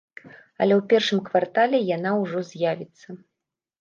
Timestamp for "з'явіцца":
2.51-3.07